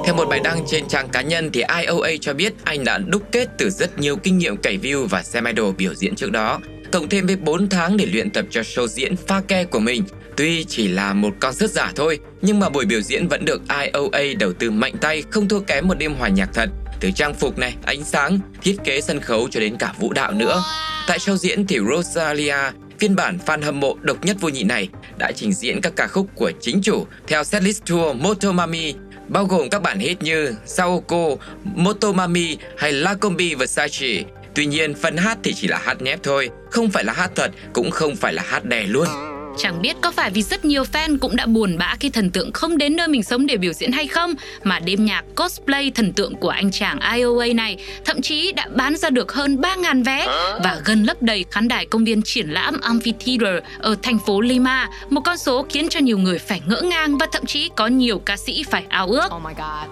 Theo 0.05 0.15
một 0.17 0.29
bài 0.29 0.41
đăng 0.45 0.65
trên 0.71 0.89
trang 0.89 1.09
cá 1.09 1.23
nhân 1.23 1.51
thì 1.53 1.63
IOA 1.81 2.11
cho 2.21 2.35
biết 2.35 2.55
anh 2.65 2.85
đã 2.85 2.99
đúc 2.99 3.23
kết 3.33 3.49
từ 3.59 3.71
rất 3.71 3.99
nhiều 3.99 4.17
kinh 4.17 4.39
nghiệm 4.39 4.57
cày 4.57 4.79
view 4.79 5.07
và 5.07 5.23
xem 5.23 5.45
idol 5.45 5.75
biểu 5.75 5.95
diễn 5.95 6.15
trước 6.15 6.31
đó, 6.31 6.61
cộng 6.95 7.09
thêm 7.09 7.27
với 7.27 7.37
4 7.37 7.69
tháng 7.69 7.97
để 7.97 8.07
luyện 8.07 8.31
tập 8.31 8.45
cho 8.51 8.61
show 8.61 8.87
diễn 8.87 9.17
pha 9.17 9.41
ke 9.41 9.65
của 9.65 9.79
mình. 9.79 10.05
Tuy 10.37 10.65
chỉ 10.65 10.89
là 10.89 11.13
một 11.13 11.35
concert 11.41 11.73
giả 11.73 11.93
thôi, 11.97 12.19
nhưng 12.43 12.61
mà 12.61 12.69
buổi 12.69 12.85
biểu 12.85 13.01
diễn 13.01 13.29
vẫn 13.29 13.45
được 13.45 13.63
IOA 13.69 14.23
đầu 14.39 14.53
tư 14.53 14.71
mạnh 14.71 14.95
tay 15.01 15.23
không 15.31 15.49
thua 15.49 15.61
kém 15.61 15.89
một 15.89 15.95
đêm 15.99 16.15
hòa 16.15 16.29
nhạc 16.29 16.51
thật. 16.55 16.69
Từ 17.01 17.11
trang 17.11 17.35
phục 17.35 17.59
này, 17.59 17.75
ánh 17.85 18.05
sáng, 18.05 18.39
thiết 18.63 18.77
kế 18.85 19.01
sân 19.01 19.21
khấu 19.21 19.49
cho 19.51 19.61
đến 19.61 19.77
cả 19.77 19.95
vũ 19.99 20.13
đạo 20.13 20.33
nữa. 20.33 20.63
Tại 21.07 21.19
show 21.19 21.37
diễn 21.37 21.67
thì 21.67 21.79
Rosalia, 21.91 22.57
phiên 22.99 23.17
bản 23.17 23.39
fan 23.47 23.63
hâm 23.63 23.81
mộ 23.81 23.97
độc 24.01 24.25
nhất 24.25 24.37
vô 24.41 24.49
nhị 24.49 24.63
này, 24.63 24.89
đã 25.19 25.33
trình 25.37 25.53
diễn 25.53 25.81
các 25.81 25.93
ca 25.97 26.07
khúc 26.07 26.27
của 26.35 26.53
chính 26.61 26.83
chủ 26.83 27.07
theo 27.27 27.45
setlist 27.45 27.83
tour 27.87 28.17
Motomami 28.17 28.95
bao 29.29 29.45
gồm 29.45 29.71
các 29.71 29.83
bản 29.83 29.99
hit 29.99 30.23
như 30.23 30.55
Saoko, 30.67 31.29
Motomami 31.65 32.57
hay 32.77 32.93
La 32.93 33.15
Combi 33.15 33.55
Versace. 33.55 34.25
Tuy 34.55 34.67
nhiên, 34.67 34.95
phần 34.95 35.17
hát 35.17 35.39
thì 35.43 35.55
chỉ 35.55 35.69
là 35.69 35.79
hát 35.79 36.03
nhép 36.03 36.23
thôi, 36.23 36.51
không 36.71 36.91
phải 36.91 37.05
là 37.05 37.13
hát 37.13 37.31
thật, 37.35 37.51
cũng 37.73 37.91
không 37.91 38.17
phải 38.17 38.33
là 38.33 38.43
hát 38.47 38.65
đè 38.65 38.87
luôn. 38.87 39.34
Chẳng 39.59 39.83
biết 39.83 39.97
có 40.01 40.11
phải 40.11 40.31
vì 40.31 40.43
rất 40.43 40.65
nhiều 40.65 40.83
fan 40.93 41.19
cũng 41.19 41.37
đã 41.37 41.47
buồn 41.47 41.79
bã 41.79 41.97
khi 42.01 42.11
thần 42.11 42.31
tượng 42.31 42.53
không 42.53 42.79
đến 42.79 42.97
nơi 42.97 43.09
mình 43.09 43.23
sống 43.23 43.47
để 43.47 43.57
biểu 43.57 43.73
diễn 43.73 43.93
hay 43.93 44.07
không 44.07 44.35
mà 44.63 44.79
đêm 44.79 45.05
nhạc 45.05 45.25
cosplay 45.37 45.93
thần 45.95 46.13
tượng 46.13 46.35
của 46.35 46.49
anh 46.49 46.71
chàng 46.71 46.99
IOA 47.15 47.47
này 47.55 47.77
thậm 48.05 48.23
chí 48.23 48.53
đã 48.53 48.69
bán 48.75 48.97
ra 48.97 49.11
được 49.11 49.33
hơn 49.33 49.57
3.000 49.57 50.05
vé 50.05 50.27
và 50.65 50.81
gần 50.85 51.05
lấp 51.05 51.23
đầy 51.23 51.45
khán 51.51 51.69
đài 51.69 51.87
công 51.87 52.05
viên 52.05 52.23
triển 52.23 52.49
lãm 52.49 52.81
Amphitheater 52.81 53.63
ở 53.79 53.97
thành 54.03 54.19
phố 54.27 54.41
Lima, 54.41 54.89
một 55.11 55.21
con 55.25 55.39
số 55.39 55.67
khiến 55.69 55.89
cho 55.89 56.01
nhiều 56.01 56.19
người 56.19 56.39
phải 56.39 56.61
ngỡ 56.67 56.81
ngàng 56.81 57.19
và 57.19 57.27
thậm 57.33 57.47
chí 57.47 57.71
có 57.77 57.87
nhiều 57.87 58.19
ca 58.19 58.37
sĩ 58.37 58.65
phải 58.71 58.85
ao 58.89 59.09
ước. 59.09 59.29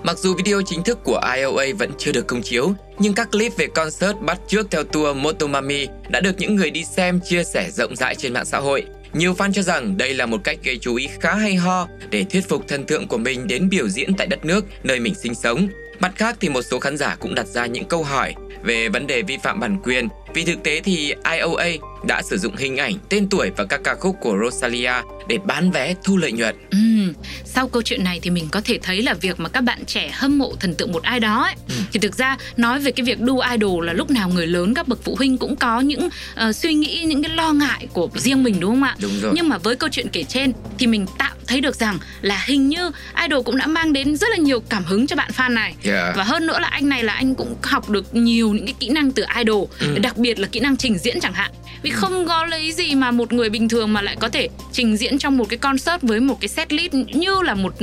Mặc 0.03 0.19
dù 0.19 0.35
video 0.35 0.62
chính 0.67 0.82
thức 0.82 0.99
của 1.05 1.20
IOA 1.37 1.65
vẫn 1.79 1.91
chưa 1.99 2.12
được 2.12 2.26
công 2.26 2.43
chiếu, 2.43 2.73
nhưng 2.99 3.15
các 3.15 3.32
clip 3.32 3.53
về 3.56 3.67
concert 3.67 4.17
bắt 4.20 4.38
trước 4.49 4.67
theo 4.70 4.85
tour 4.85 5.17
Motomami 5.17 5.87
đã 6.08 6.20
được 6.20 6.35
những 6.38 6.56
người 6.56 6.70
đi 6.70 6.85
xem 6.85 7.20
chia 7.20 7.44
sẻ 7.44 7.70
rộng 7.70 7.97
rãi 7.97 8.15
trên 8.15 8.32
mạng 8.32 8.44
xã 8.44 8.58
hội. 8.58 8.85
Nhiều 9.12 9.35
fan 9.35 9.53
cho 9.53 9.62
rằng 9.62 9.97
đây 9.97 10.14
là 10.14 10.26
một 10.26 10.44
cách 10.44 10.59
gây 10.64 10.79
chú 10.81 10.94
ý 10.94 11.09
khá 11.20 11.35
hay 11.35 11.55
ho 11.55 11.88
để 12.11 12.25
thuyết 12.31 12.49
phục 12.49 12.69
thần 12.69 12.85
tượng 12.85 13.09
của 13.09 13.19
mình 13.19 13.47
đến 13.47 13.69
biểu 13.69 13.88
diễn 13.88 14.14
tại 14.14 14.26
đất 14.26 14.44
nước, 14.44 14.64
nơi 14.82 15.00
mình 15.00 15.14
sinh 15.14 15.35
sống. 15.35 15.69
Mặt 16.00 16.12
khác 16.17 16.37
thì 16.41 16.49
một 16.49 16.62
số 16.62 16.81
khán 16.81 16.97
giả 16.97 17.17
cũng 17.20 17.35
đặt 17.35 17.47
ra 17.47 17.67
những 17.67 17.85
câu 17.85 18.03
hỏi 18.03 18.35
về 18.62 18.88
vấn 18.88 19.06
đề 19.06 19.23
vi 19.23 19.37
phạm 19.43 19.61
bản 19.61 19.79
quyền 19.85 20.09
vì 20.34 20.44
thực 20.44 20.62
tế 20.62 20.81
thì 20.84 21.14
IOA 21.38 21.67
đã 22.06 22.23
sử 22.23 22.38
dụng 22.38 22.56
hình 22.56 22.76
ảnh, 22.76 22.94
tên 23.08 23.29
tuổi 23.29 23.50
và 23.56 23.64
các 23.64 23.81
ca 23.84 23.94
khúc 23.94 24.17
của 24.20 24.37
Rosalia 24.44 24.93
để 25.29 25.38
bán 25.44 25.70
vé 25.70 25.94
thu 26.05 26.17
lợi 26.17 26.32
nhuận. 26.32 26.56
Ừm, 26.70 27.12
sau 27.44 27.69
câu 27.69 27.82
chuyện 27.82 28.05
này 28.05 28.20
thì 28.23 28.31
mình 28.31 28.49
có 28.50 28.61
thể 28.64 28.79
thấy 28.82 29.02
là 29.02 29.14
việc 29.14 29.40
mà 29.40 29.49
các 29.49 29.61
bạn 29.61 29.84
trẻ 29.87 30.11
hâm 30.12 30.38
mộ 30.38 30.55
thần 30.61 30.75
tượng 30.75 30.93
một 30.93 31.02
ai 31.02 31.20
đó 31.20 31.43
ấy, 31.43 31.55
thì 31.93 32.00
thực 32.00 32.14
ra 32.14 32.37
nói 32.56 32.81
về 32.81 32.93
cái 32.93 33.05
việc 33.05 33.20
đu 33.20 33.40
idol 33.40 33.87
là 33.87 33.93
lúc 33.93 34.11
nào 34.11 34.29
người 34.29 34.46
lớn 34.46 34.75
các 34.75 34.88
bậc 34.88 35.05
phụ 35.05 35.14
huynh 35.17 35.38
cũng 35.38 35.56
có 35.56 35.81
những 35.81 36.08
ờ, 36.34 36.52
suy 36.52 36.75
nghĩ 36.75 37.05
những 37.06 37.23
cái 37.23 37.37
lo 37.37 37.52
ngại 37.52 37.87
của 37.93 38.08
riêng 38.14 38.43
mình 38.43 38.61
đúng 38.61 38.70
không 38.70 38.82
ạ? 38.82 38.96
Đúng 38.99 39.20
rồi. 39.20 39.32
Nhưng 39.34 39.49
mà 39.49 39.58
với 39.58 39.76
câu 39.76 39.88
chuyện 39.93 40.08
kể 40.08 40.23
trên 40.23 40.52
thì 40.79 40.87
mình 40.87 41.06
tạm 41.19 41.31
thấy 41.53 41.61
được 41.61 41.77
rằng 41.77 41.99
là 42.23 42.43
hình 42.47 42.69
như 42.69 42.91
idol 43.23 43.43
cũng 43.45 43.57
đã 43.57 43.67
mang 43.67 43.93
đến 43.93 44.17
rất 44.17 44.27
là 44.31 44.37
nhiều 44.37 44.61
cảm 44.61 44.85
hứng 44.85 45.07
cho 45.07 45.17
bạn 45.17 45.31
fan 45.37 45.53
này. 45.53 45.75
Yeah. 45.85 46.17
Và 46.17 46.25
hơn 46.25 46.47
nữa 46.47 46.59
là 46.61 46.69
anh 46.69 46.89
này 46.89 47.03
là 47.05 47.13
anh 47.13 47.35
cũng 47.35 47.57
học 47.63 47.91
được 47.91 48.15
nhiều 48.15 48.53
những 48.53 48.67
cái 48.67 48.75
kỹ 48.81 48.89
năng 48.89 49.13
từ 49.13 49.25
idol, 49.39 49.69
Ừ. 49.81 49.99
đặc 50.03 50.17
biệt 50.17 50.39
là 50.39 50.49
kỹ 50.53 50.61
năng 50.61 50.77
trình 50.77 50.99
diễn 50.99 51.21
chẳng 51.21 51.33
hạn. 51.33 51.51
Vì 51.83 51.91
không 51.91 52.27
có 52.29 52.45
lấy 52.45 52.73
gì 52.73 52.95
mà 52.95 53.11
một 53.11 53.33
người 53.33 53.51
bình 53.51 53.69
thường 53.69 53.93
mà 53.93 54.03
lại 54.03 54.17
có 54.21 54.29
thể 54.29 54.49
trình 54.73 54.97
diễn 54.97 55.19
trong 55.19 55.37
một 55.39 55.44
cái 55.49 55.59
concert 55.59 56.03
với 56.03 56.21
một 56.21 56.39
cái 56.41 56.49
set 56.49 56.73
list 56.73 56.93
như 56.94 57.35
là 57.44 57.55
một 57.55 57.75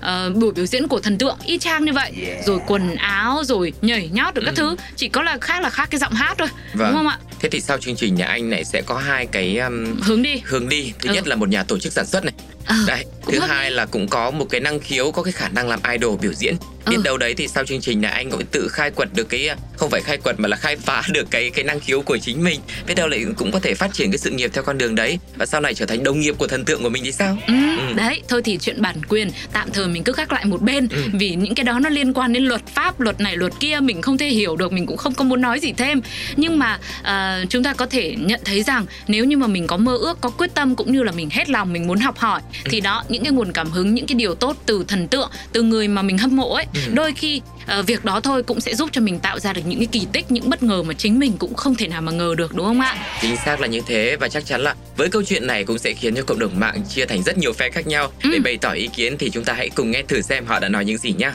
ờ, 0.00 0.30
buổi 0.34 0.52
biểu 0.52 0.66
diễn 0.66 0.88
của 0.88 1.00
thần 1.00 1.18
tượng 1.18 1.36
y 1.44 1.58
chang 1.58 1.84
như 1.84 1.92
vậy. 1.92 2.12
Rồi 2.46 2.58
quần 2.66 2.94
áo 2.96 3.42
rồi 3.44 3.72
nhảy 3.82 4.08
nhót 4.12 4.34
được 4.34 4.42
các 4.44 4.54
thứ, 4.56 4.76
chỉ 4.96 5.08
có 5.08 5.22
là 5.22 5.38
khác 5.40 5.62
là 5.62 5.70
khác 5.70 5.88
cái 5.90 5.98
giọng 5.98 6.12
hát 6.12 6.34
thôi. 6.38 6.48
Ừ. 6.72 6.78
Vâng. 6.78 6.88
Đúng 6.88 6.96
không 6.96 7.08
ạ? 7.08 7.18
Thế 7.40 7.48
thì 7.48 7.60
sau 7.60 7.78
chương 7.78 7.96
trình 7.96 8.14
nhà 8.14 8.26
anh 8.26 8.50
này 8.50 8.64
sẽ 8.64 8.82
có 8.86 8.98
hai 8.98 9.26
cái 9.26 9.58
um, 9.58 10.00
Hướng 10.02 10.22
đi. 10.22 10.42
hướng 10.44 10.68
đi. 10.68 10.92
Thứ 11.02 11.08
Ừ. 11.08 11.14
nhất 11.14 11.26
là 11.26 11.36
một 11.36 11.48
nhà 11.48 11.62
tổ 11.62 11.78
chức 11.78 11.92
sản 11.92 12.06
xuất 12.06 12.24
này. 12.24 12.34
Ờ, 12.66 12.74
Đấy, 12.86 13.04
thứ 13.32 13.38
hợp 13.40 13.46
hai 13.46 13.70
là 13.70 13.86
cũng 13.86 14.08
có 14.08 14.30
một 14.30 14.44
cái 14.50 14.60
năng 14.60 14.80
khiếu, 14.80 15.10
có 15.12 15.22
cái 15.22 15.32
khả 15.32 15.48
năng 15.48 15.68
làm 15.68 15.80
idol 15.92 16.18
biểu 16.20 16.32
diễn. 16.32 16.56
Biết 16.90 16.96
Ừ. 16.96 17.02
đâu 17.04 17.16
đấy 17.18 17.34
thì 17.36 17.48
sau 17.48 17.64
chương 17.64 17.80
trình 17.80 18.00
này 18.00 18.10
anh 18.12 18.30
cũng 18.30 18.44
tự 18.46 18.68
khai 18.68 18.90
quật 18.90 19.08
được 19.14 19.28
cái 19.28 19.48
không 19.76 19.90
phải 19.90 20.00
khai 20.00 20.16
quật 20.16 20.40
mà 20.40 20.48
là 20.48 20.56
khai 20.56 20.76
phá 20.76 21.02
được 21.12 21.30
cái 21.30 21.50
cái 21.50 21.64
năng 21.64 21.80
khiếu 21.80 22.02
của 22.02 22.18
chính 22.18 22.44
mình. 22.44 22.60
Biết 22.86 22.94
đâu 22.94 23.08
lại 23.08 23.24
cũng 23.36 23.52
có 23.52 23.60
thể 23.60 23.74
phát 23.74 23.90
triển 23.94 24.10
cái 24.10 24.18
sự 24.18 24.30
nghiệp 24.30 24.50
theo 24.54 24.62
con 24.64 24.78
đường 24.78 24.94
đấy 24.94 25.18
và 25.36 25.46
sau 25.46 25.60
này 25.60 25.74
trở 25.74 25.86
thành 25.86 26.02
đồng 26.04 26.20
nghiệp 26.20 26.34
của 26.38 26.46
thần 26.46 26.64
tượng 26.64 26.82
của 26.82 26.88
mình 26.88 27.04
thì 27.04 27.12
sao? 27.12 27.38
Ừ, 27.46 27.54
Ừ. 27.76 27.92
Đấy, 27.94 28.22
thôi 28.28 28.42
thì 28.44 28.58
chuyện 28.60 28.82
bản 28.82 28.96
quyền 29.08 29.30
tạm 29.52 29.68
thời 29.72 29.86
mình 29.88 30.04
cứ 30.04 30.12
gác 30.16 30.32
lại 30.32 30.44
một 30.44 30.62
bên 30.62 30.88
Ừ. 30.90 31.02
vì 31.12 31.30
những 31.34 31.54
cái 31.54 31.64
đó 31.64 31.78
nó 31.78 31.88
liên 31.88 32.12
quan 32.12 32.32
đến 32.32 32.42
luật 32.44 32.66
pháp, 32.74 33.00
luật 33.00 33.20
này 33.20 33.36
luật 33.36 33.52
kia 33.60 33.78
mình 33.82 34.02
không 34.02 34.18
thể 34.18 34.28
hiểu 34.28 34.56
được, 34.56 34.72
mình 34.72 34.86
cũng 34.86 34.96
không 34.96 35.14
có 35.14 35.24
muốn 35.24 35.40
nói 35.40 35.60
gì 35.60 35.72
thêm. 35.72 36.00
Nhưng 36.36 36.58
mà 36.58 36.78
à, 37.02 37.44
chúng 37.50 37.64
ta 37.64 37.72
có 37.72 37.86
thể 37.86 38.14
nhận 38.18 38.40
thấy 38.44 38.62
rằng 38.62 38.86
nếu 39.08 39.24
như 39.24 39.36
mà 39.36 39.46
mình 39.46 39.66
có 39.66 39.76
mơ 39.76 39.96
ước, 39.96 40.20
có 40.20 40.30
quyết 40.30 40.54
tâm 40.54 40.76
cũng 40.76 40.92
như 40.92 41.02
là 41.02 41.12
mình 41.12 41.30
hết 41.30 41.50
lòng 41.50 41.72
mình 41.72 41.86
muốn 41.86 41.98
học 42.00 42.18
hỏi 42.18 42.40
thì 42.64 42.80
đó 42.80 43.04
những 43.08 43.22
cái 43.24 43.32
nguồn 43.32 43.52
cảm 43.52 43.70
hứng, 43.70 43.94
những 43.94 44.06
cái 44.06 44.14
điều 44.14 44.34
tốt 44.34 44.56
từ 44.66 44.84
thần 44.88 45.08
tượng, 45.08 45.30
từ 45.52 45.62
người 45.62 45.88
mà 45.88 46.02
mình 46.02 46.18
hâm 46.18 46.36
mộ 46.36 46.54
ấy, 46.54 46.66
đôi 46.94 47.12
khi 47.12 47.40
à, 47.66 47.82
việc 47.82 48.04
đó 48.04 48.20
thôi 48.20 48.42
cũng 48.42 48.60
sẽ 48.60 48.74
giúp 48.74 48.88
cho 48.92 49.00
mình 49.00 49.18
tạo 49.18 49.38
ra 49.38 49.52
được 49.52 49.62
những 49.66 49.78
cái 49.78 49.86
kỳ 49.92 50.06
tích, 50.12 50.30
những 50.30 50.50
bất 50.50 50.62
ngờ 50.62 50.82
mà 50.82 50.94
chính 50.94 51.18
mình 51.18 51.32
cũng 51.38 51.54
không 51.54 51.74
thể 51.74 51.88
nào 51.88 52.02
mà 52.02 52.12
ngờ 52.12 52.34
được 52.38 52.54
đúng 52.54 52.66
không 52.66 52.80
ạ? 52.80 52.96
Chính 53.22 53.36
xác 53.36 53.60
là 53.60 53.66
như 53.66 53.80
thế 53.86 54.16
và 54.20 54.28
chắc 54.28 54.46
chắn 54.46 54.60
là 54.60 54.74
với 54.96 55.08
câu 55.08 55.22
chuyện 55.22 55.46
này 55.46 55.64
cũng 55.64 55.78
sẽ 55.78 55.92
khiến 55.92 56.14
cho 56.14 56.22
cộng 56.22 56.38
đồng 56.38 56.60
mạng 56.60 56.82
chia 56.88 57.04
thành 57.06 57.22
rất 57.22 57.38
nhiều 57.38 57.52
phe 57.52 57.70
khác 57.70 57.86
nhau 57.86 58.12
để 58.24 58.30
Ừ. 58.36 58.40
bày 58.44 58.56
tỏ 58.56 58.70
ý 58.72 58.88
kiến 58.96 59.16
thì 59.18 59.30
chúng 59.30 59.44
ta 59.44 59.52
hãy 59.52 59.70
cùng 59.70 59.90
nghe 59.90 60.02
thử 60.02 60.20
xem 60.20 60.44
họ 60.46 60.60
đã 60.60 60.68
nói 60.68 60.84
những 60.84 60.98
gì 60.98 61.14
nhá. 61.18 61.34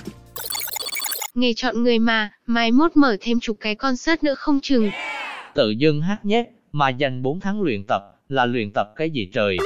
Nghề 1.34 1.54
chọn 1.54 1.84
người 1.84 2.00
mà, 2.00 2.30
mai 2.48 2.72
mốt 2.72 2.92
mở 2.98 3.18
thêm 3.22 3.40
chục 3.40 3.58
cái 3.60 3.76
concert 3.76 4.24
nữa 4.24 4.36
không 4.36 4.60
chừng. 4.64 4.92
Tự 5.56 5.70
dưng 5.78 6.02
hát 6.02 6.18
nhép, 6.24 6.46
mà 6.72 6.90
dành 6.90 7.22
4 7.24 7.40
tháng 7.40 7.62
luyện 7.62 7.84
tập 7.88 8.02
là 8.30 8.46
luyện 8.46 8.72
tập 8.74 8.88
cái 8.96 9.10
gì 9.10 9.30
trời. 9.34 9.58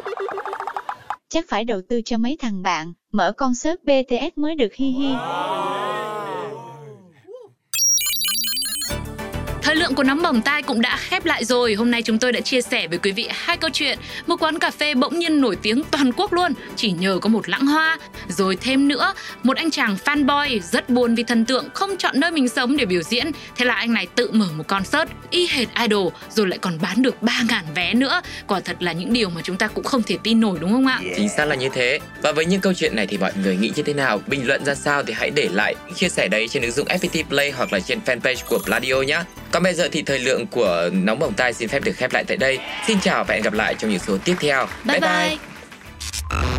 Chắc 1.29 1.45
phải 1.47 1.65
đầu 1.65 1.81
tư 1.89 2.01
cho 2.05 2.17
mấy 2.17 2.37
thằng 2.39 2.61
bạn, 2.61 2.93
mở 3.11 3.31
concert 3.31 3.83
BTS 3.83 4.37
mới 4.37 4.55
được 4.55 4.73
hi 4.73 4.85
hi. 4.85 5.13
Lượng 9.85 9.95
của 9.95 10.03
nóng 10.03 10.21
bỏng 10.21 10.41
tai 10.41 10.61
cũng 10.61 10.81
đã 10.81 10.97
khép 10.97 11.25
lại 11.25 11.45
rồi. 11.45 11.73
Hôm 11.73 11.91
nay 11.91 12.01
chúng 12.01 12.19
tôi 12.19 12.31
đã 12.31 12.39
chia 12.41 12.61
sẻ 12.61 12.87
với 12.87 12.97
quý 12.97 13.11
vị 13.11 13.27
hai 13.31 13.57
câu 13.57 13.69
chuyện. 13.73 13.99
Một 14.27 14.35
quán 14.39 14.59
cà 14.59 14.71
phê 14.71 14.93
bỗng 14.93 15.19
nhiên 15.19 15.41
nổi 15.41 15.55
tiếng 15.61 15.83
toàn 15.91 16.11
quốc 16.11 16.33
luôn, 16.33 16.53
chỉ 16.75 16.91
nhờ 16.91 17.19
có 17.21 17.29
một 17.29 17.49
lãng 17.49 17.65
hoa. 17.65 17.97
Rồi 18.27 18.55
thêm 18.61 18.87
nữa, 18.87 19.13
một 19.43 19.57
anh 19.57 19.71
chàng 19.71 19.97
fanboy 20.05 20.59
rất 20.61 20.89
buồn 20.89 21.15
vì 21.15 21.23
thần 21.23 21.45
tượng 21.45 21.65
không 21.73 21.97
chọn 21.97 22.19
nơi 22.19 22.31
mình 22.31 22.49
sống 22.49 22.77
để 22.77 22.85
biểu 22.85 23.01
diễn. 23.01 23.31
Thế 23.55 23.65
là 23.65 23.73
anh 23.73 23.93
này 23.93 24.07
tự 24.15 24.31
mở 24.31 24.45
một 24.57 24.67
concert 24.67 25.09
y 25.29 25.47
hệt 25.47 25.67
idol 25.81 26.13
rồi 26.29 26.47
lại 26.47 26.59
còn 26.59 26.77
bán 26.81 27.01
được 27.01 27.15
3.000 27.21 27.61
vé 27.75 27.93
nữa. 27.93 28.21
Quả 28.47 28.59
thật 28.59 28.75
là 28.79 28.91
những 28.91 29.13
điều 29.13 29.29
mà 29.29 29.41
chúng 29.43 29.57
ta 29.57 29.67
cũng 29.67 29.83
không 29.83 30.03
thể 30.03 30.17
tin 30.23 30.39
nổi 30.39 30.57
đúng 30.61 30.71
không 30.71 30.87
ạ? 30.87 30.99
Chính 31.15 31.29
xác 31.29 31.45
là 31.45 31.55
như 31.55 31.69
thế. 31.73 31.99
Và 32.21 32.31
với 32.31 32.45
những 32.45 32.61
câu 32.61 32.73
chuyện 32.73 32.95
này 32.95 33.07
thì 33.07 33.17
mọi 33.17 33.31
người 33.43 33.57
nghĩ 33.57 33.71
như 33.75 33.83
thế 33.83 33.93
nào? 33.93 34.21
Bình 34.27 34.47
luận 34.47 34.65
ra 34.65 34.75
sao 34.75 35.03
thì 35.03 35.13
hãy 35.13 35.29
để 35.29 35.49
lại 35.51 35.75
chia 35.95 36.09
sẻ 36.09 36.27
đấy 36.27 36.47
trên 36.47 36.63
ứng 36.63 36.71
dụng 36.71 36.87
FPT 36.87 37.23
Play 37.23 37.51
hoặc 37.51 37.73
là 37.73 37.79
trên 37.79 37.99
fanpage 38.05 38.43
của 38.49 38.59
Pladio 38.65 38.95
nhé. 38.95 39.19
Còn 39.55 39.63
bây 39.63 39.73
giờ 39.73 39.89
thì 39.91 40.01
thời 40.01 40.19
lượng 40.19 40.47
của 40.47 40.89
Nóng 40.93 41.19
Bỏng 41.19 41.33
Tai 41.33 41.53
xin 41.53 41.69
phép 41.69 41.83
được 41.83 41.91
khép 41.97 42.13
lại 42.13 42.23
tại 42.27 42.37
đây. 42.37 42.59
Xin 42.87 42.99
chào 42.99 43.23
và 43.23 43.33
hẹn 43.33 43.43
gặp 43.43 43.53
lại 43.53 43.75
trong 43.77 43.91
những 43.91 43.99
số 43.99 44.17
tiếp 44.25 44.35
theo. 44.39 44.67
Bye 44.85 44.99
bye! 44.99 45.09
bye. 45.09 45.37
bye. 46.29 46.54